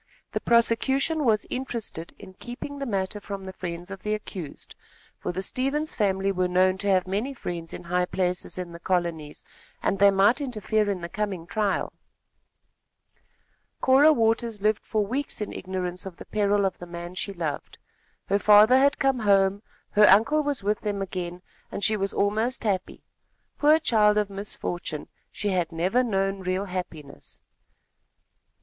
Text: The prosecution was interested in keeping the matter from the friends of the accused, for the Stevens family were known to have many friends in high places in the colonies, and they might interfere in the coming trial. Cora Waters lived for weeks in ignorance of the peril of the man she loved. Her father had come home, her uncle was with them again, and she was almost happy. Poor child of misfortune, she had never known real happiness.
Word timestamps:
The 0.31 0.41
prosecution 0.41 1.25
was 1.25 1.45
interested 1.51 2.11
in 2.17 2.33
keeping 2.33 2.79
the 2.79 2.87
matter 2.87 3.19
from 3.19 3.45
the 3.45 3.53
friends 3.53 3.91
of 3.91 4.01
the 4.01 4.15
accused, 4.15 4.73
for 5.19 5.31
the 5.31 5.43
Stevens 5.43 5.93
family 5.93 6.31
were 6.31 6.47
known 6.47 6.79
to 6.79 6.87
have 6.89 7.05
many 7.05 7.35
friends 7.35 7.71
in 7.71 7.83
high 7.83 8.07
places 8.07 8.57
in 8.57 8.71
the 8.71 8.79
colonies, 8.79 9.43
and 9.79 9.99
they 9.99 10.09
might 10.09 10.41
interfere 10.41 10.89
in 10.89 11.01
the 11.01 11.07
coming 11.07 11.45
trial. 11.45 11.93
Cora 13.79 14.11
Waters 14.11 14.59
lived 14.59 14.83
for 14.87 15.05
weeks 15.05 15.39
in 15.39 15.53
ignorance 15.53 16.07
of 16.07 16.17
the 16.17 16.25
peril 16.25 16.65
of 16.65 16.79
the 16.79 16.87
man 16.87 17.13
she 17.13 17.31
loved. 17.31 17.77
Her 18.25 18.39
father 18.39 18.79
had 18.79 18.97
come 18.97 19.19
home, 19.19 19.61
her 19.91 20.07
uncle 20.09 20.41
was 20.41 20.63
with 20.63 20.79
them 20.81 21.03
again, 21.03 21.43
and 21.71 21.83
she 21.83 21.95
was 21.95 22.11
almost 22.11 22.63
happy. 22.63 23.03
Poor 23.59 23.77
child 23.77 24.17
of 24.17 24.31
misfortune, 24.31 25.09
she 25.31 25.49
had 25.49 25.71
never 25.71 26.01
known 26.03 26.39
real 26.39 26.65
happiness. 26.65 27.43